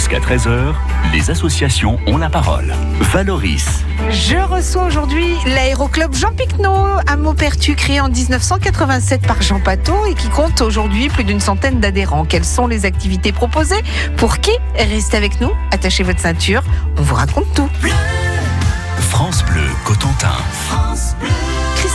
[0.00, 0.72] Jusqu'à 13h,
[1.12, 2.72] les associations ont la parole.
[3.12, 3.84] Valoris.
[4.08, 10.14] Je reçois aujourd'hui l'aéroclub Jean Picnot à Maupertu, créé en 1987 par Jean Pateau et
[10.14, 12.24] qui compte aujourd'hui plus d'une centaine d'adhérents.
[12.24, 13.82] Quelles sont les activités proposées?
[14.16, 14.52] Pour qui?
[14.74, 16.62] Restez avec nous, attachez votre ceinture,
[16.96, 17.68] on vous raconte tout.
[19.10, 20.32] France Bleu Cotentin.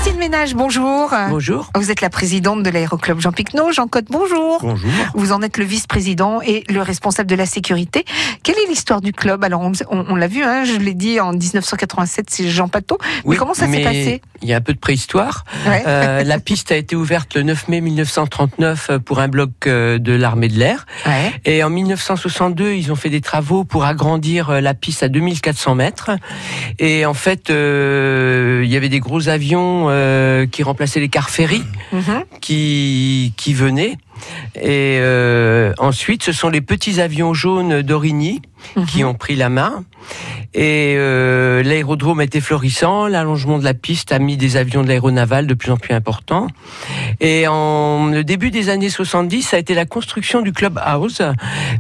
[0.06, 1.12] Christine Ménage, bonjour.
[1.32, 1.72] Bonjour.
[1.74, 3.72] Vous êtes la présidente de l'aéroclub Jean Picnot.
[3.72, 4.60] Jean Cotte, bonjour.
[4.62, 4.92] Bonjour.
[5.16, 8.06] Vous en êtes le vice-président et le responsable de la sécurité.
[8.44, 9.44] Quelle est l'histoire du club?
[9.44, 13.00] Alors, on, on- on l'a vu, hein, je l'ai dit, en 1987, c'est Jean Pateau.
[13.02, 14.22] Mais Oui, comment ça s'est mais passé?
[14.44, 15.44] Il y a un peu de préhistoire.
[15.66, 15.84] Ouais.
[15.88, 20.14] Euh, la piste a été ouverte le 9 mai 1939 pour un bloc euh, de
[20.14, 20.86] l'armée de l'air.
[21.08, 21.32] Ouais.
[21.46, 25.74] Et en 1962, ils ont fait des travaux pour agrandir euh, la piste à 2400
[25.74, 26.12] mètres.
[26.78, 31.30] Et en fait, euh, il y avait des gros avions euh, qui remplaçaient les cars
[31.30, 32.24] ferry Mhm.
[32.42, 33.98] qui, qui venaient.
[34.56, 38.42] Et euh, ensuite, ce sont les petits avions jaunes d'Origny
[38.88, 39.10] qui Mhm.
[39.10, 39.84] ont pris la main.
[40.54, 43.08] Et euh, l'aérodrome était florissant.
[43.08, 46.48] L'allongement de la piste a mis des avions de l'aéronaval de plus en plus importants.
[47.20, 51.22] Et en le début des années 70, ça a été la construction du club house,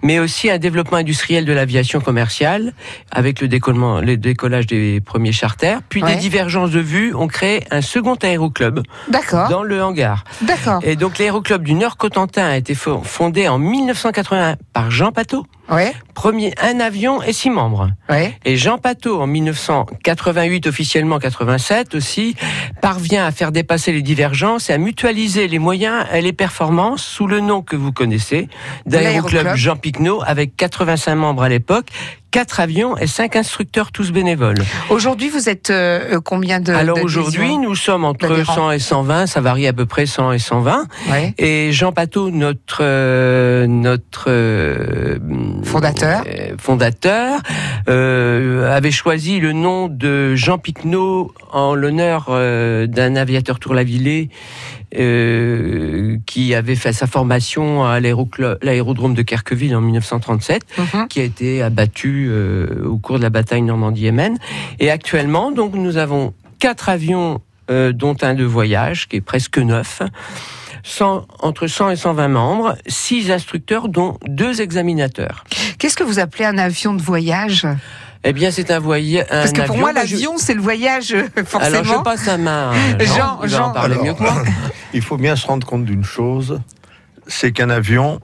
[0.04, 2.74] mais aussi un développement industriel de l'aviation commerciale
[3.12, 5.80] avec le, décollement, le décollage des premiers charters.
[5.88, 6.16] Puis Ouais.
[6.16, 8.82] des divergences de vues ont créé un second aéroclub
[9.50, 10.24] dans le hangar.
[10.42, 10.80] d'accord.
[10.84, 15.46] Et donc l'aéroclub du Nord Cotentin a été fo- fondé en 1981 par Jean Pateau.
[15.70, 17.90] Ouais, Premier, un avion et six membres.
[18.10, 18.38] ouais.
[18.46, 22.36] Et Jean Pateau, en 1988, officiellement 87 aussi,
[22.82, 27.28] parvient à faire dépasser les divergences et à mutualiser les moyens et les performances sous
[27.28, 28.48] le nom que vous connaissez
[28.86, 31.88] d'Aéroclub Jean Picnot, avec 85 membres à l'époque,
[32.36, 34.58] 4 avions et 5 instructeurs tous bénévoles.
[34.90, 39.28] Aujourd'hui, vous êtes euh, combien de Alors aujourd'hui, nous sommes entre d'adhérents 100 et 120,
[39.28, 40.86] ça varie à peu près 100 et 120.
[41.10, 41.34] Ouais.
[41.38, 45.18] Et Jean Pateau, notre euh, notre euh,
[45.64, 46.26] Fondateur.
[46.58, 47.40] fondateur,
[47.88, 54.30] euh, avait choisi le nom de Jean Picnot en l'honneur d'un aviateur tourlavillé
[54.98, 61.08] euh, qui avait fait sa formation à l'aérodrome de Kerqueville en 1937 Mhm.
[61.08, 64.38] qui a été abattu euh, au cours de la bataille Normandie-Yémen.
[64.80, 69.58] Et actuellement, donc, nous avons quatre avions, euh, dont un de voyage, qui est presque
[69.58, 70.02] neuf,
[70.84, 75.44] 100 entre 100 et 120 membres, six instructeurs, dont deux examinateurs.
[75.80, 77.66] Qu'est-ce que vous appelez un avion de voyage?
[78.28, 79.28] Eh bien, c'est un voyage.
[79.30, 81.78] Parce que pour moi, l'avion, c'est le voyage, euh, forcément.
[81.78, 82.72] Alors, je passe la main.
[82.72, 84.44] à Jean, Jean, mieux que moi.
[84.94, 86.60] Il faut bien se rendre compte d'une chose,
[87.28, 88.20] c'est qu'un avion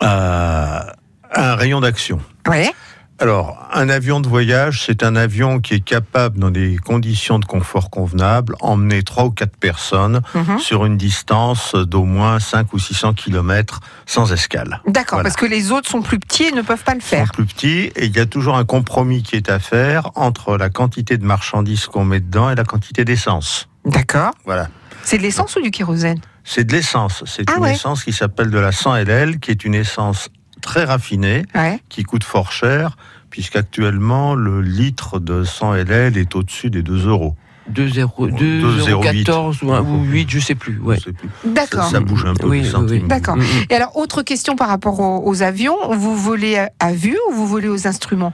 [0.00, 0.94] a
[1.32, 2.18] un rayon d'action.
[2.48, 2.72] Ouais.
[3.22, 7.44] Alors, un avion de voyage, c'est un avion qui est capable, dans des conditions de
[7.44, 10.58] confort convenables, emmener trois ou quatre personnes Mhm.
[10.58, 14.80] sur une distance d'au moins 5 ou 600 km sans escale.
[14.86, 15.24] D'accord, Voilà.
[15.24, 17.32] parce que les autres sont plus petits et ne peuvent pas le Ils sont faire.
[17.32, 20.70] plus petits et il y a toujours un compromis qui est à faire entre la
[20.70, 23.68] quantité de marchandises qu'on met dedans et la quantité d'essence.
[23.84, 24.30] D'accord.
[24.46, 24.68] Voilà.
[25.02, 26.20] C'est de l'essence ou du kérosène?
[26.42, 27.22] C'est de l'essence.
[27.26, 27.72] C'est Ah une ouais.
[27.74, 30.30] essence qui s'appelle de la 100 LL, qui est une essence
[30.70, 31.80] très raffinée, Ouais.
[31.88, 32.96] qui coûte fort cher,
[33.28, 37.34] puisqu'actuellement, le litre de 100 LL est au-dessus des 2 euros.
[37.72, 39.24] 2,0 2,08.
[39.24, 40.78] 2,14 ou, ou 8, je sais plus.
[40.78, 40.96] Ouais.
[40.96, 41.28] Je sais plus.
[41.44, 41.84] D'accord.
[41.84, 42.62] Ça, ça bouge un peu Oui.
[43.06, 43.36] D'accord.
[43.36, 43.64] Mm, mm.
[43.70, 45.76] Et alors, autre question par rapport aux, aux avions.
[45.92, 48.32] Vous volez à, à vue ou vous volez aux instruments?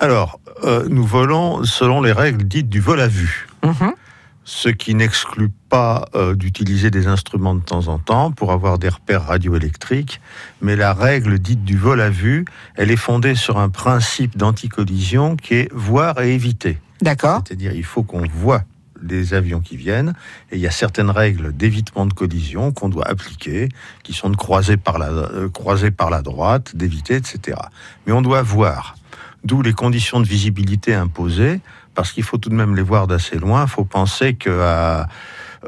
[0.00, 3.46] Alors, euh, nous volons selon les règles dites du vol à vue.
[3.64, 3.92] Mhm.
[4.44, 8.88] Ce qui n'exclut pas euh, d'utiliser des instruments de temps en temps pour avoir des
[8.88, 10.20] repères radioélectriques,
[10.60, 12.44] mais la règle dite du vol à vue,
[12.76, 16.78] elle est fondée sur un principe d'anticollision qui est voir et éviter.
[17.00, 17.42] D'accord.
[17.46, 18.62] C'est-à-dire il faut qu'on voit
[19.02, 20.14] les avions qui viennent,
[20.50, 23.68] et il y a certaines règles d'évitement de collision qu'on doit appliquer,
[24.02, 27.58] qui sont de croiser par la, euh, croiser par la droite, d'éviter, etc.
[28.06, 28.96] Mais on doit voir,
[29.44, 31.60] d'où les conditions de visibilité imposées,
[31.94, 33.64] parce qu'il faut tout de même les voir d'assez loin.
[33.64, 35.08] Il faut penser que à,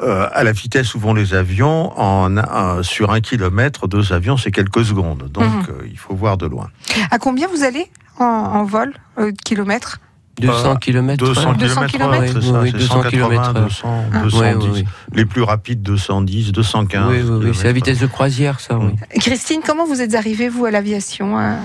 [0.03, 4.37] euh, à la vitesse où vont les avions, en, un- sur un kilomètre, deux avions,
[4.37, 5.31] c'est quelques secondes.
[5.33, 5.63] Donc Mhm.
[5.71, 6.69] euh, il faut voir de loin.
[7.11, 7.87] À combien vous allez
[8.19, 9.99] en, en vol euh, de kilomètres?
[10.39, 11.17] 200 km.
[11.25, 13.55] 200 200 km, ouais, c'est Oui, ça, oui, c'est 200 180, kilomètres.
[13.55, 14.19] 200, Ah.
[14.25, 14.39] 210.
[14.39, 14.85] Ouais, oui, oui.
[15.15, 17.09] Les plus rapides, 210, 215.
[17.11, 18.91] Oui, oui, oui, c'est la vitesse de croisière, ça, oui.
[19.19, 21.57] Christine, comment vous êtes arrivée, vous, à l'aviation hein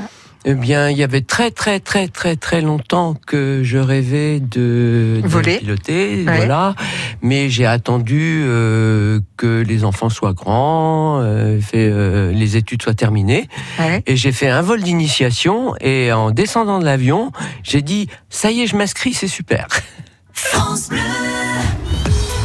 [0.44, 5.20] Eh bien, il y avait très, très, très, très, très longtemps que je rêvais de,
[5.22, 5.58] de Voler.
[5.60, 6.36] piloter, Ouais.
[6.38, 6.74] voilà.
[7.22, 12.96] Mais j'ai attendu euh, que les enfants soient grands, euh, fait, euh, les études soient
[12.96, 13.48] terminées.
[13.80, 14.02] Ouais.
[14.08, 15.76] Et j'ai fait un vol d'initiation.
[15.80, 19.68] Et en descendant de l'avion, j'ai dit, ça y est, je m'inscris, c'est super.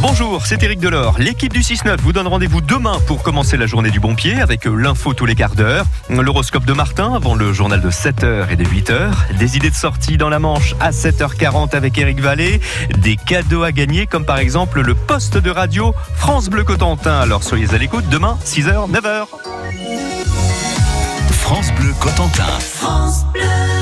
[0.09, 1.19] Bonjour, c'est Eric Delors.
[1.19, 4.65] L'équipe du 6-9 vous donne rendez-vous demain pour commencer la journée du bon pied avec
[4.65, 8.65] l'info tous les quarts d'heure, l'horoscope de Martin avant le journal de 7h et de
[8.65, 12.61] 8h, des idées de sortie dans la Manche à 7h40 avec Eric Vallée,
[12.99, 17.19] des cadeaux à gagner comme par exemple le poste de radio France Bleu Cotentin.
[17.19, 19.27] Alors soyez à l'écoute demain 6h, 9h.
[21.33, 22.47] France Bleu Cotentin.
[22.61, 23.76] France Bleu.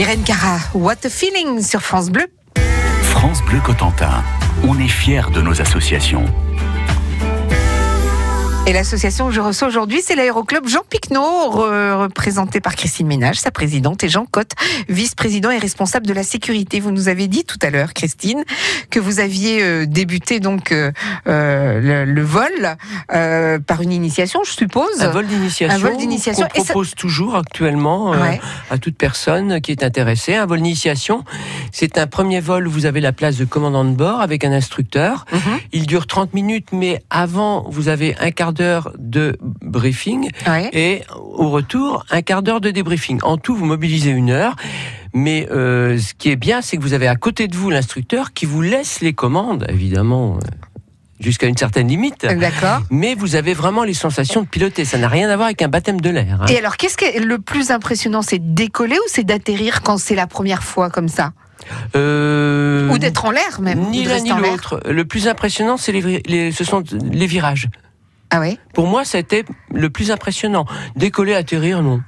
[0.00, 2.26] Irène Cara, What a Feeling sur France Bleu.
[3.02, 4.24] France Bleu Cotentin,
[4.66, 6.24] on est fiers de nos associations.
[8.70, 13.50] Et l'association que je reçois aujourd'hui, c'est l'aéroclub Jean Picnot, représenté par Christine Ménage, sa
[13.50, 14.52] présidente, et Jean Cotte,
[14.88, 16.78] vice-président et responsable de la sécurité.
[16.78, 18.44] Vous nous avez dit tout à l'heure, Christine,
[18.88, 20.92] que vous aviez euh, débuté donc euh,
[21.26, 22.76] euh, le, vol
[23.66, 25.00] par une initiation, je suppose.
[25.00, 25.76] Un vol d'initiation.
[25.76, 26.46] Un vol d'initiation.
[26.54, 28.12] On propose toujours actuellement
[28.70, 30.36] à toute personne qui est intéressée.
[30.36, 31.24] Un vol d'initiation,
[31.72, 34.52] c'est un premier vol où vous avez la place de commandant de bord avec un
[34.52, 35.26] instructeur.
[35.32, 35.40] Mhm.
[35.72, 38.59] Il dure 30 minutes, mais avant, vous avez un quart d'heure
[38.98, 40.30] de briefing
[40.72, 43.18] et au retour, un quart d'heure de débriefing.
[43.22, 44.56] En tout, vous mobilisez une heure.
[45.12, 48.32] Mais euh, ce qui est bien, c'est que vous avez à côté de vous l'instructeur
[48.32, 50.38] qui vous laisse les commandes, évidemment.
[51.18, 52.22] jusqu'à une certaine limite.
[52.24, 52.80] D'accord.
[52.90, 54.84] Mais vous avez vraiment les sensations de piloter.
[54.86, 56.40] Ça n'a rien à voir avec un baptême de l'air.
[56.42, 56.46] hein.
[56.48, 58.22] Et alors, qu'est-ce qui est le plus impressionnant?
[58.22, 61.32] C'est de décoller ou c'est d'atterrir quand c'est la première fois comme ça?
[61.94, 64.80] Euh, Ou d'être en l'air même Ni l'un ni l'autre.
[64.88, 67.68] Le plus impressionnant, c'est les- ce sont les virages.
[68.30, 70.64] Ah ouais Pour moi, c'était le plus impressionnant.
[70.96, 72.00] Décoller, atterrir, non.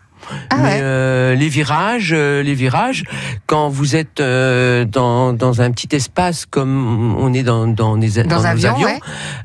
[0.50, 0.78] Ah Mais ouais.
[0.80, 3.02] euh, les virages, euh, les virages,
[3.46, 8.22] quand vous êtes euh, dans, dans un petit espace comme on est dans, dans, les,
[8.22, 9.00] Dans nos un avion, avions, ouais.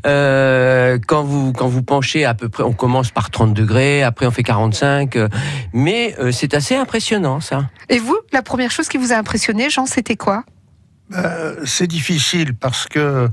[0.05, 4.27] euh, quand vous quand vous penchez à peu près, on commence par 30 degrés, après
[4.27, 5.27] on fait 45, euh,
[5.73, 7.69] mais euh, c'est assez impressionnant ça.
[7.89, 10.43] Et vous, la première chose qui vous a impressionné, Jean, c'était quoi?
[11.15, 13.29] Euh, c'est difficile parce que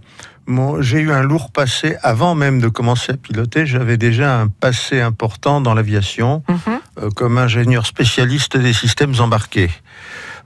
[0.80, 3.66] j'ai eu un lourd passé avant même de commencer à piloter.
[3.66, 6.80] J'avais déjà un passé important dans l'aviation Mhm.
[7.02, 9.70] euh, comme ingénieur spécialiste des systèmes embarqués.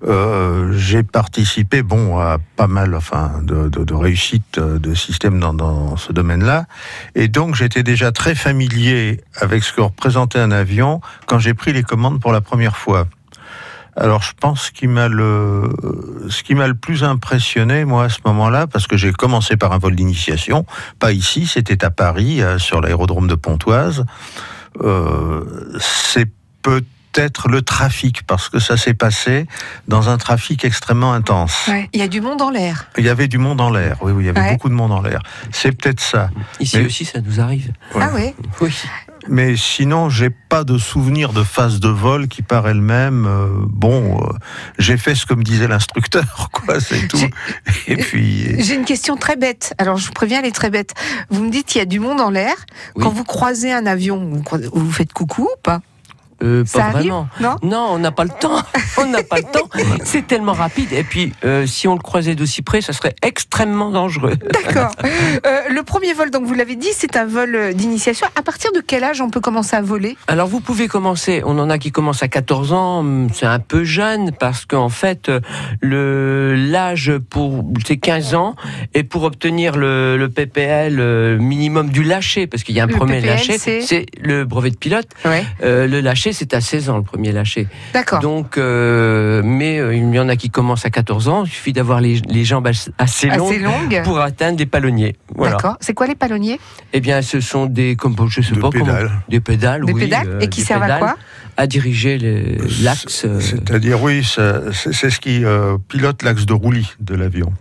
[0.06, 5.40] Euh, j'ai participé, bon, à pas mal, enfin, de, de, de réussites euh, de systèmes
[5.40, 6.66] dans, dans ce domaine-là,
[7.16, 11.72] et donc j'étais déjà très familier avec ce que représentait un avion quand j'ai pris
[11.72, 13.08] les commandes pour la première fois.
[14.00, 15.70] Alors je pense qu'il m'a le,
[16.30, 19.72] ce qui m'a le plus impressionné moi à ce moment-là, parce que j'ai commencé par
[19.72, 20.64] un vol d'initiation,
[21.00, 24.04] pas ici, c'était à Paris, euh, sur l'aérodrome de Pontoise.
[24.80, 25.44] Euh,
[25.80, 26.28] c'est
[26.62, 29.46] peut-être le trafic, parce que ça s'est passé
[29.88, 31.66] dans un trafic extrêmement intense.
[31.66, 31.88] Ouais.
[31.92, 32.86] Il y a du monde en l'air.
[32.98, 34.52] Il y avait du monde en l'air, oui, oui, il y avait Ouais.
[34.52, 35.20] beaucoup de monde en l'air.
[35.50, 36.30] C'est peut-être ça.
[36.60, 37.72] Ici Mais- aussi, ça nous arrive.
[37.96, 38.02] Ouais.
[38.04, 38.72] Ah ouais Oui.
[39.28, 44.20] Mais sinon, j'ai pas de souvenir de phase de vol qui par elle-même, euh, bon,
[44.23, 44.32] euh,
[44.78, 47.18] j'ai fait ce que me disait l'instructeur, quoi, c'est tout.
[47.18, 47.30] J'ai-
[47.92, 49.75] Et puis, J'ai une question très bête.
[49.78, 50.94] Alors, je vous préviens, elle est très bête.
[51.30, 52.54] Vous me dites qu'il y a du monde en l'air.
[52.97, 53.04] Oui.
[53.04, 55.80] Quand vous croisez un avion, vous, croisez- vous faites coucou ou pas?
[56.42, 57.28] Euh, Ça pas arrive vraiment.
[57.40, 58.62] Non Non, on n'a pas le temps.
[59.00, 59.68] On n'a pas le temps.
[60.04, 60.92] C'est tellement rapide.
[60.92, 64.35] Et puis, euh, si on le croisait d'aussi près, ça serait extrêmement dangereux.
[64.64, 64.90] D'accord.
[65.47, 68.26] Euh, le premier vol, donc vous l'avez dit, c'est un vol d'initiation.
[68.35, 70.16] À partir de quel âge on peut commencer à voler?
[70.26, 71.42] Alors, vous pouvez commencer.
[71.45, 72.99] On en a qui commencent à 14 ans.
[73.00, 75.40] hum, C'est un peu jeune parce qu'en fait, euh,
[75.80, 78.57] le l'âge pour c'est 15 ans
[78.95, 82.95] et pour obtenir le, le PPL minimum du lâcher, parce qu'il y a un Le
[82.95, 85.09] premier PPL, lâcher, c'est le brevet de pilote.
[85.25, 85.45] Ouais.
[85.62, 87.68] Le lâcher, c'est à 16 ans le premier lâcher.
[87.94, 88.20] D'accord.
[88.20, 91.44] Donc, euh, mais euh, il y en a qui commencent à 14 ans.
[91.44, 95.16] Il suffit d'avoir les, les jambes as- assez longues Assez pour atteindre les palonniers.
[95.35, 95.52] Voilà.
[95.56, 95.76] D'accord.
[95.80, 96.61] C'est quoi les palonniers?
[96.92, 99.11] Eh bien, ce sont des, comme je sais de pas comment, pédales.
[99.28, 101.16] des pédales, Des oui, pédales euh, Et qui des servent à quoi?
[101.56, 102.18] À diriger
[102.82, 103.26] l'axe.
[103.40, 107.52] c'est-à-dire, oui, c'est c'est ce qui euh, pilote l'axe de roulis de l'avion.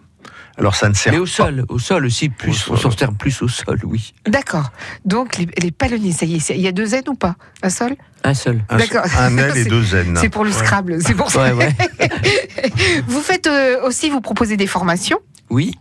[0.58, 1.30] Alors, ça ne sert mais au pas.
[1.30, 2.92] sol, au sol aussi, plus, Au on sol.
[2.92, 4.14] s'en sert plus au sol, oui.
[4.28, 4.72] D'accord.
[5.06, 7.36] Donc, les, les palonniers, ça y est, il y a deux N ou pas?
[7.62, 8.64] Un seul Un seul.
[8.70, 9.04] Un, D'accord.
[9.20, 10.18] un L et deux N.
[10.20, 11.44] C'est pour le Scrabble, c'est pour ça.
[11.44, 11.76] Ouais, ouais.
[13.08, 15.20] Vous faites euh, aussi, vous proposez des formations?
[15.50, 15.76] Oui.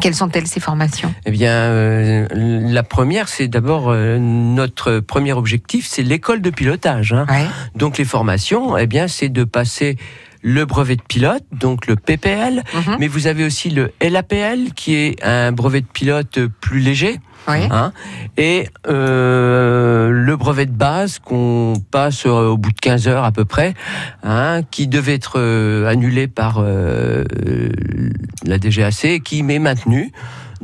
[0.00, 1.14] Quelles sont-elles ces formations?
[1.24, 7.12] Eh bien, euh, la première, c'est d'abord euh, notre premier objectif, c'est l'école de pilotage.
[7.12, 7.26] hein.
[7.28, 7.46] Ouais.
[7.76, 9.96] Donc les formations, eh bien, c'est de passer
[10.46, 12.96] le brevet de pilote, donc le PPL, Mhm.
[13.00, 17.18] mais vous avez aussi le LAPL, qui est un brevet de pilote plus léger.
[17.48, 17.68] Ouais.
[17.70, 17.92] Hein,
[18.38, 23.32] et euh, le brevet de base qu'on passe euh, au bout de 15 heures à
[23.32, 23.74] peu près,
[24.22, 27.24] hein, qui devait être euh, annulé par euh,
[28.46, 30.10] la DGAC, et qui m'est maintenu.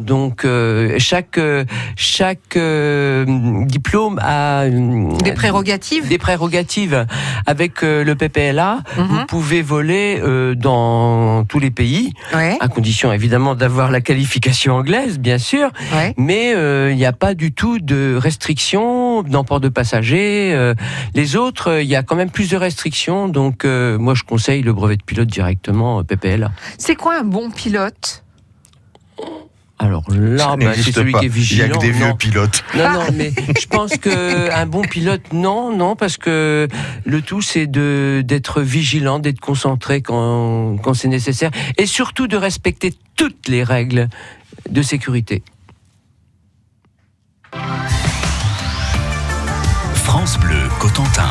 [0.01, 1.65] Donc euh, chaque euh,
[1.97, 3.25] chaque euh,
[3.67, 7.07] diplôme a Des prérogatives des prérogatives
[7.47, 8.79] avec euh, le PPLA.
[8.97, 9.05] Mhm.
[9.07, 10.21] Vous pouvez voler
[10.57, 12.57] dans tous les pays, Ouais.
[12.61, 15.71] à condition évidemment d'avoir la qualification anglaise, bien sûr.
[15.95, 16.15] Ouais.
[16.17, 16.51] Mais
[16.91, 20.75] il n'y a pas du tout de restrictions d'emport de passagers.
[21.15, 23.29] les autres, il y a quand même plus de restrictions.
[23.29, 26.51] Donc, moi, je conseille le brevet de pilote directement euh, PPL.
[26.79, 28.25] C'est quoi un bon pilote?
[29.83, 31.21] Alors là, bah, c'est celui pas.
[31.21, 31.79] qui est Il y a vigilant.
[31.79, 32.15] que des vieux non.
[32.15, 32.63] pilotes.
[32.77, 36.69] Non, non, mais je pense que un bon pilote, non, non, parce que
[37.07, 42.37] le tout, c'est de d'être vigilant, d'être concentré quand, quand c'est nécessaire, et surtout de
[42.37, 44.09] respecter toutes les règles
[44.69, 45.43] de sécurité.
[49.95, 51.31] France Bleu Cotentin.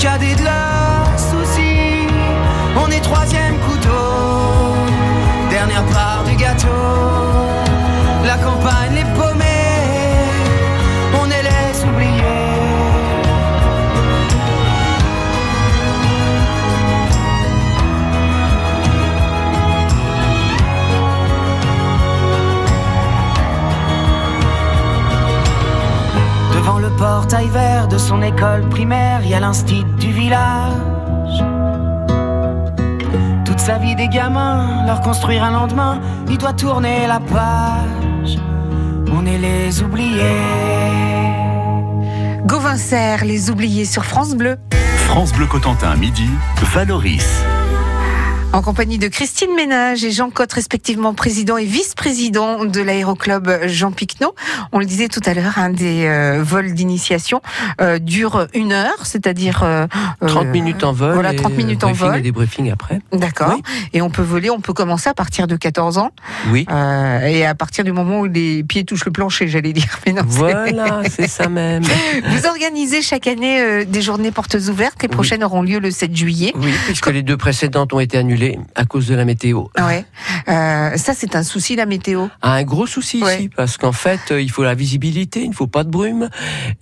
[0.00, 2.08] cadet de leurs soucis.
[2.82, 4.74] On est troisième couteau,
[5.50, 6.68] dernière part du gâteau,
[8.24, 9.29] la campagne, les paumés,
[27.90, 31.44] de son école primaire, il y a l'instit du village.
[33.44, 38.38] Toute sa vie des gamins, leur construire un lendemain, il doit tourner la page.
[39.12, 40.20] On est les oubliés.
[42.46, 44.56] Gauvin Serre, les oubliés sur France Bleu.
[45.06, 46.30] France Bleu Cotentin, midi,
[46.72, 47.42] Valoris.
[48.52, 53.92] En compagnie de Christine Ménage et Jean Cotte, respectivement président et vice-président de l'aéroclub Jean
[53.92, 54.34] Picnot.
[54.72, 57.42] On le disait tout à l'heure, un des euh, vols d'initiation
[57.80, 59.86] euh, dure une heure, c'est-à-dire euh,
[60.26, 61.14] 30 euh, minutes en vol.
[61.14, 62.16] Voilà, et, 30 minutes en vol.
[62.18, 62.98] Et des briefings après.
[63.12, 63.54] D'accord.
[63.54, 63.62] Oui.
[63.92, 66.10] Et on peut voler, on peut commencer à partir de 14 ans
[66.50, 66.66] Oui.
[66.72, 69.96] euh, et à partir du moment où les pieds touchent le plancher, j'allais dire.
[70.06, 71.84] Mais non, c'est- Voilà, c'est ça même.
[71.84, 75.00] Vous organisez chaque année des journées portes ouvertes.
[75.02, 75.14] Les Oui.
[75.14, 76.52] prochaines auront lieu le 7 juillet.
[76.56, 78.39] Oui, puisque les deux précédentes ont été annulées
[78.74, 79.64] à cause de la météo.
[79.78, 80.04] Ouais.
[80.48, 82.26] Euh, ça, c'est un souci, la météo.
[82.42, 83.36] a un gros souci Ouais.
[83.36, 86.28] ici parce qu'en fait euh, il faut la visibilité, il ne faut pas de brume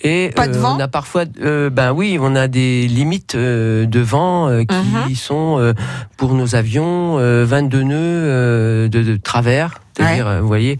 [0.00, 4.00] et Pas de euh, vent on a parfois ben oui on a des limites de
[4.00, 4.76] vent qui
[5.10, 5.14] Mhm.
[5.14, 5.74] sont
[6.16, 10.78] pour nos avions euh, 22 nœuds de, de travers, c'est-à-dire vous voyez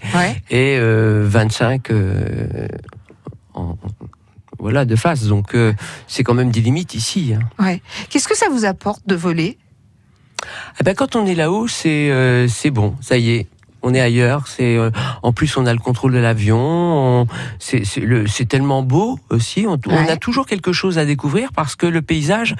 [0.50, 2.68] et euh, 25 euh,
[3.54, 3.76] en,
[4.58, 5.72] voilà de face donc euh,
[6.06, 7.34] c'est quand même des limites ici.
[7.34, 7.40] hein.
[7.62, 7.80] Ouais.
[8.10, 9.58] Qu'est-ce que ça vous apporte de voler?
[10.81, 13.46] Eh ben, quand on est là-haut, c'est euh, c'est bon, ça y est.
[13.81, 14.48] On est ailleurs.
[14.48, 14.90] C'est euh,
[15.22, 16.59] en plus on a le contrôle de l'avion.
[16.59, 17.27] on-
[17.61, 19.66] C'est c'est le- c'est tellement beau aussi.
[19.68, 19.74] On,
[20.09, 22.57] a toujours quelque chose à découvrir parce que le paysage,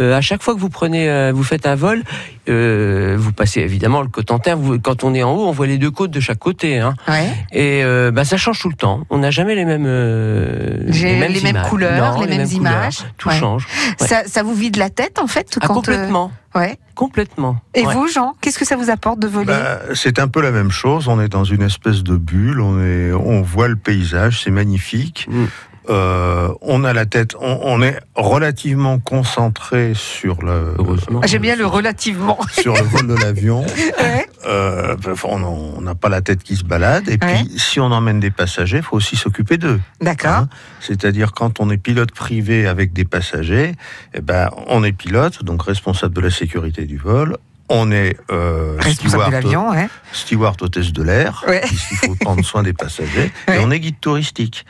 [0.00, 2.02] euh, à chaque fois que vous prenez, vous faites un vol,
[2.48, 4.56] vous passez évidemment le Cotentin.
[4.56, 6.78] Vous, quand on est en haut, on voit les deux côtes de chaque côté.
[6.80, 6.94] Hein.
[7.06, 7.30] Ouais.
[7.52, 9.02] Et bah, ça change tout le temps.
[9.08, 12.98] On n'a jamais les mêmes les mêmes couleurs, Non, les mêmes images.
[13.18, 13.38] Tout Ouais.
[13.38, 13.68] change.
[14.00, 16.78] Ça, ça vous vide la tête, en fait Ah, quand, euh, complètement, Ouais.
[16.94, 17.58] complètement.
[17.74, 17.92] Et Ouais.
[17.94, 19.46] vous, Jean, qu'est-ce que ça vous apporte de voler?
[19.48, 21.08] Bah, c'est un peu la même chose.
[21.08, 22.60] On est dans une espèce de bulle.
[22.60, 25.26] On est, on voit le paysage, c'est magnifique.
[25.30, 25.44] Mm.
[25.88, 31.20] Euh, on a la tête, on, on est relativement concentré sur le, Heureusement.
[31.22, 32.38] Ah, J'aime bien le relativement.
[32.52, 33.64] sur le vol de l'avion.
[33.98, 34.26] Ouais.
[34.46, 34.94] Euh,
[35.24, 37.08] on n'a pas la tête qui se balade.
[37.08, 37.34] Et Ouais.
[37.44, 39.80] puis, si on emmène des passagers, il faut aussi s'occuper d'eux.
[40.00, 40.30] D'accord.
[40.30, 40.48] Hein
[40.80, 43.74] C'est-à-dire quand on est pilote privé avec des passagers,
[44.14, 47.36] eh ben, on est pilote, donc responsable de la sécurité du vol.
[47.68, 49.88] On est euh, Responsable de steward, ouais.
[50.12, 51.60] steward hôtesse de l'air, Ouais.
[51.62, 53.56] puisqu'il faut prendre soin des passagers, Ouais.
[53.56, 54.64] et on est guide touristique.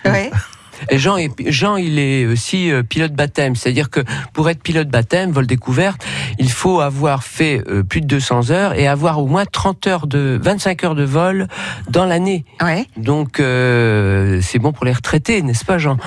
[0.92, 3.56] Jean, est- Jean, il est aussi euh, pilote baptême.
[3.56, 4.00] C'est-à-dire que
[4.32, 6.04] pour être pilote baptême, vol découverte,
[6.38, 10.06] il faut avoir fait euh, plus de 200 heures et avoir au moins 30 heures
[10.06, 11.48] de, 25 heures de vol
[11.88, 12.44] dans l'année.
[12.62, 12.86] ouais.
[12.96, 15.96] Donc, euh, c'est bon pour les retraités, n'est-ce pas, Jean?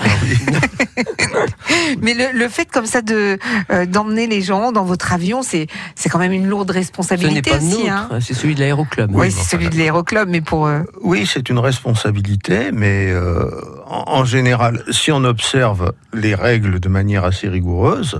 [2.02, 3.38] Mais le, le fait comme ça de
[3.72, 6.80] euh, d'emmener les gens dans votre avion, c'est c'est quand même une lourde Ce n'est
[6.80, 7.90] responsabilité pas le aussi.
[7.90, 8.10] Hein.
[8.22, 9.10] c'est celui de l'aéroclub.
[9.14, 13.50] Oui, c'est celui de l'aéroclub, mais pour euh, Oui, c'est une responsabilité, mais euh,
[13.89, 18.19] en, général, si on observe les règles de manière assez rigoureuse.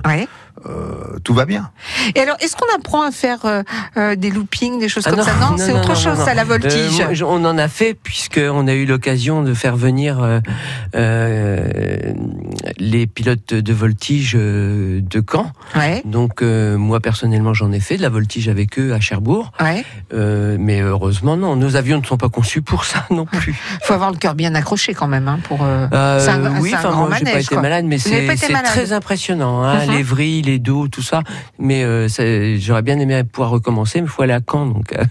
[0.66, 1.70] Euh, tout va bien.
[2.14, 3.62] Et alors, est-ce qu'on apprend à faire euh,
[3.96, 6.18] euh, des loopings, des choses Ah comme non, ça Non, non, c'est autre non, chose,
[6.18, 7.00] ça, la voltige.
[7.00, 10.40] Euh, moi, on en a fait puisqu'on a eu l'occasion de faire venir euh,
[10.94, 12.12] euh,
[12.78, 15.50] les pilotes de voltige de Caen.
[15.76, 19.52] ouais, Donc euh, moi personnellement j'en ai fait de la voltige avec eux à Cherbourg,
[19.60, 19.84] ouais.
[20.12, 23.54] Euh, mais heureusement non, nos avions ne sont pas conçus pour ça non plus.
[23.82, 25.62] Faut avoir le cœur bien accroché quand même, hein, pour.
[25.62, 27.62] euh, Euh, un- oui, enfin moi j'ai pas été quoi.
[27.62, 28.26] malade, mais c'est
[28.64, 29.92] très impressionnant, hein, Mhm.
[29.96, 31.22] les vrilles, les dos, tout ça.
[31.58, 32.08] Mais euh,
[32.58, 34.92] j'aurais bien aimé pouvoir recommencer, mais il faut aller à Caen donc.
[34.92, 35.04] euh.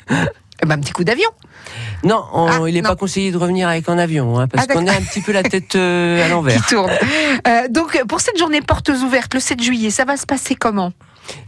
[0.62, 1.30] eh ben, un petit coup d'avion.
[2.04, 4.74] Non, on- Ah, il n'est pas conseillé de revenir avec un avion, hein, parce Ah,
[4.74, 6.66] qu'on est un petit peu la tête euh, à qui l'envers.
[6.66, 6.92] tourne.
[7.48, 10.92] Euh, donc, pour cette journée portes ouvertes, le 7 juillet, ça va se passer comment?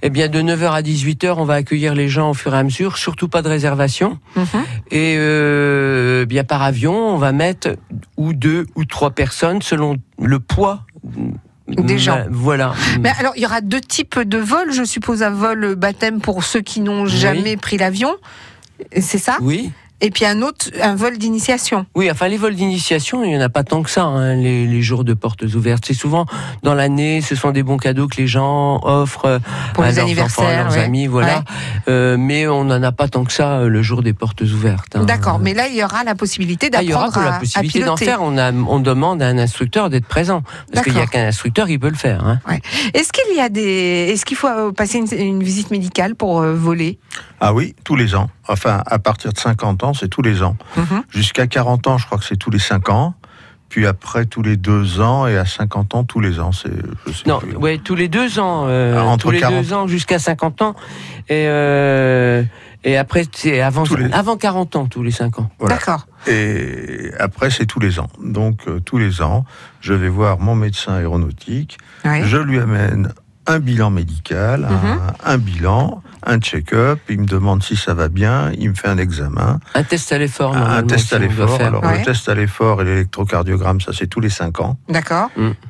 [0.04, 2.64] Eh bien, de 9h à 18h, on va accueillir les gens au fur et à
[2.64, 4.20] mesure, surtout pas de réservation.
[4.36, 4.46] Mhm.
[4.92, 7.70] Et euh, bien par avion, on va mettre
[8.16, 10.82] ou deux ou trois personnes selon le poids
[11.78, 12.26] Des gens.
[12.30, 12.74] Voilà.
[13.00, 16.44] Mais alors, il y aura deux types de vols, je suppose, un vol baptême pour
[16.44, 18.16] ceux qui n'ont jamais pris l'avion.
[19.00, 19.38] C'est ça?
[19.42, 19.72] Oui.
[20.02, 21.86] Et puis un autre, un vol d'initiation.
[21.96, 24.66] Oui, enfin les vols d'initiation, il n'y en a pas tant que ça, hein, les,
[24.66, 25.84] les jours de portes ouvertes.
[25.88, 26.26] C'est souvent
[26.64, 29.40] dans l'année, ce sont des bons cadeaux que les gens offrent euh,
[29.74, 30.84] Pour à les leurs anniversaires, enfants, à leurs ouais.
[30.84, 31.44] amis, voilà.
[31.88, 34.96] Euh, mais on n'en a pas tant que ça euh, le jour des portes ouvertes.
[34.96, 35.04] hein.
[35.06, 37.84] D'accord, mais là, il y aura la possibilité Ah, il y aura d'apprendre la possibilité
[37.84, 38.20] d'en faire.
[38.22, 40.42] On, a, on demande à un instructeur d'être présent.
[40.74, 42.26] Parce qu'il n'y a qu'un instructeur qui peut le faire.
[42.26, 42.40] hein.
[42.94, 46.42] Est-ce qu'il y a des, est-ce qu'il faut euh, passer une, une visite médicale pour
[46.42, 46.98] euh, voler?
[47.44, 48.30] Ah oui, tous les ans.
[48.48, 50.56] Enfin, à partir de 50 ans, c'est tous les ans.
[50.78, 51.04] Mhm.
[51.10, 53.16] Jusqu'à 40 ans, je crois que c'est tous les 5 ans.
[53.68, 55.26] Puis après, tous les 2 ans.
[55.28, 56.52] Et à 50 ans, tous les ans.
[56.52, 56.70] C'est,
[57.08, 57.56] je sais Non, plus.
[57.56, 59.64] ouais, tous les deux ans, euh, Ah, entre tous les 40.
[59.64, 60.76] deux ans jusqu'à 50 ans,
[61.30, 62.44] et euh,
[62.84, 65.50] et après c'est avant les- avant 40 ans, tous les 5 ans.
[65.58, 65.76] Voilà.
[65.76, 66.06] D'accord.
[66.28, 68.10] Et après, c'est tous les ans.
[68.24, 69.46] Donc, euh, tous les ans,
[69.80, 71.78] je vais voir mon médecin aéronautique.
[72.06, 73.14] Je lui amène
[73.48, 75.00] un bilan médical, Mhm.
[75.26, 77.00] un, un bilan, un check-up.
[77.10, 78.52] Il me demande si ça va bien.
[78.58, 81.62] Il me fait un examen, Un test à l'effort, un test à si on l'effort.
[81.62, 82.00] Alors, Ouais.
[82.00, 84.78] le test à l'effort et l'électrocardiogramme, ça, c'est tous les 5 ans.
[84.90, 85.30] D'accord.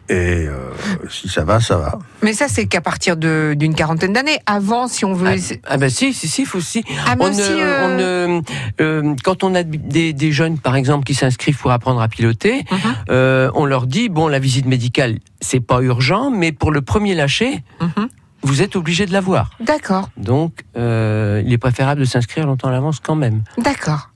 [0.09, 0.71] Et euh,
[1.09, 1.99] si ça va, ça va.
[2.21, 4.39] Mais ça, c'est qu'à partir d'une quarantaine d'années.
[4.45, 5.27] Avant, si on veut.
[5.29, 6.83] Ah, ah ben si, si, si, faut aussi.
[7.07, 8.41] Ah, On même si, euh, on ne-
[8.81, 12.63] euh, quand on a des, des jeunes, par exemple, qui s'inscrivent pour apprendre à piloter,
[13.09, 17.15] euh, on leur dit bon, la visite médicale, c'est pas urgent, mais pour le premier
[17.15, 18.07] lâcher, Mhm.
[18.43, 19.51] Vous êtes obligé de l'avoir.
[19.59, 20.09] D'accord.
[20.17, 23.43] Donc, euh, il est préférable de s'inscrire longtemps à l'avance quand même.
[23.57, 24.09] D'accord.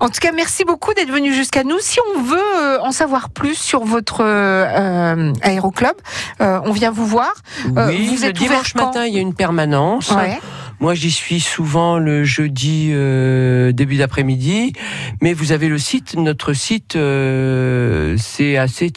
[0.00, 1.78] En tout cas, merci beaucoup d'être venu jusqu'à nous.
[1.80, 5.94] Si on veut euh, en savoir plus sur votre euh, euh, aéroclub,
[6.40, 7.32] euh, on vient vous voir.
[7.76, 10.10] Euh, oui, vous le êtes dimanche matin, il y a une permanence.
[10.10, 10.38] Ouais.
[10.80, 14.72] Moi, j'y suis souvent le jeudi euh, début d'après-midi,
[15.22, 18.90] mais vous avez le site, notre site, euh, c'est assez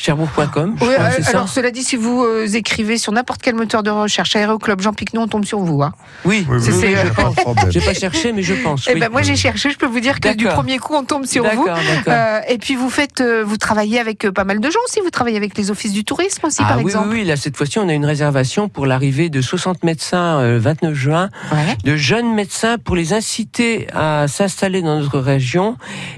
[0.00, 0.76] cherbourg.com.
[0.80, 3.54] je Oui, euh, c'est ça alors cela dit, si vous euh, écrivez sur n'importe quel
[3.54, 5.82] moteur de recherche Aéroclub Jean Picnon, on tombe sur vous.
[5.82, 5.92] Hein.
[6.24, 8.86] Oui, Oui, C'est- oui, c'est- oui, euh, y a pas j'ai cherché, mais je pense.
[8.88, 9.00] Eh oui.
[9.00, 11.44] ben moi j'ai cherché, je peux vous dire que du premier coup on tombe sur
[11.44, 11.66] vous.
[12.08, 15.00] Euh, et puis vous faites, euh, vous travaillez avec euh, pas mal de gens aussi.
[15.00, 17.08] Vous travaillez avec les offices du tourisme aussi, Ah par oui, exemple.
[17.10, 20.52] oui, oui, là, cette fois-ci, on a une réservation pour l'arrivée de 60 médecins euh,
[20.54, 21.76] le 29 juin, Ouais.
[21.84, 25.76] de jeunes médecins pour les inciter à s'installer dans notre région.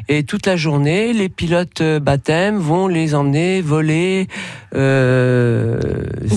[0.09, 4.29] Et toute la journée, les pilotes euh, baptême vont les emmener voler.
[4.75, 5.81] Euh,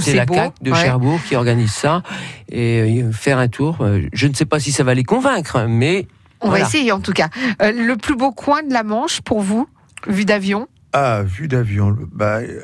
[0.01, 0.77] c'est la beau, CAC de ouais.
[0.77, 2.01] Cherbourg qui organise ça.
[2.49, 3.77] Et euh, faire un tour.
[3.81, 6.07] Euh, Je ne sais pas si ça va les convaincre, mais
[6.41, 6.63] On Voilà.
[6.63, 7.29] va essayer en tout cas.
[7.61, 9.67] Euh, le plus beau coin de la Manche pour vous,
[10.07, 10.67] vue d'avion?
[10.93, 11.89] Ah, vue d'avion.
[11.89, 12.59] le- Bah, euh,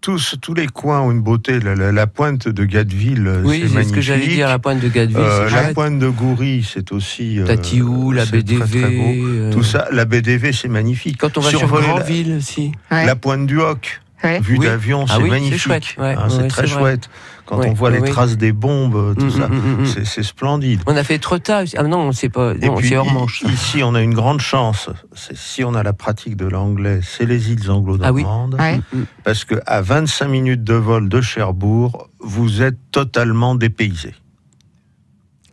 [0.00, 1.60] tous, tous les coins ont une beauté.
[1.60, 4.48] La, la- la pointe de Gatteville, euh, oui, c'est ce que j'allais dire.
[4.48, 7.38] La pointe de Gadeville, Euh, la pointe de Goury, c'est aussi.
[7.40, 8.80] euh, Tatiou, la c'est très, BDV.
[8.80, 9.12] très beau.
[9.26, 11.16] euh, Tout ça, la BDV, c'est magnifique.
[11.18, 12.72] Quand on va sur Survoler la- Grandville aussi.
[12.90, 13.06] Ouais.
[13.06, 14.40] La pointe du Hoc, Ouais.
[14.40, 14.66] vue Oui.
[14.66, 15.58] d'avion, Ah c'est oui, magnifique.
[15.60, 17.08] chouette, ouais, Hein, ouais, c'est très chouette.
[17.46, 18.10] Quand Ouais, on voit oui, les oui.
[18.10, 20.80] traces des bombes, tout Mm, ça, mm, mm, c'est- c'est splendide.
[20.86, 21.18] On a fait
[21.62, 21.76] aussi.
[21.78, 22.52] Ah non, c'est pas.
[22.60, 23.42] Et Non, puis c'est hors manche.
[23.42, 24.90] ici, on a une grande chance.
[25.14, 28.56] C'est- Si on a la pratique de l'anglais, c'est les îles anglo-normandes.
[28.58, 28.78] Ouais.
[28.92, 29.04] Mm, mm.
[29.24, 34.14] Parce que à 25 minutes de vol de Cherbourg, vous êtes totalement dépaysé.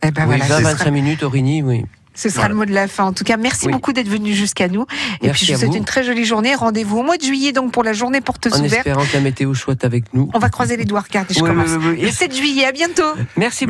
[0.02, 1.84] Eh ben oui, voilà, ce sera- 20-25 minutes, Origny, oui.
[2.16, 2.48] Ce sera Voilà.
[2.48, 3.04] le mot de la fin.
[3.04, 3.72] En tout cas, merci Oui.
[3.72, 4.82] beaucoup d'être venu jusqu'à nous.
[5.22, 5.76] Et Merci puis, je vous souhaite vous.
[5.76, 6.54] une très jolie journée.
[6.56, 8.72] Rendez-vous au mois de juillet, donc, pour la journée porte En ouverte.
[8.74, 10.28] espérant que la météo soit avec nous.
[10.34, 11.02] On va croiser les doigts.
[11.06, 11.68] Regardez, je Oui, commence.
[11.80, 12.00] oui.
[12.00, 12.64] Le 7 juillet.
[12.66, 13.04] À bientôt.
[13.36, 13.64] Merci